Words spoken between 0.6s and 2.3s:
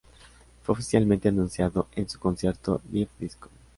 Fue oficialmente anunciado en su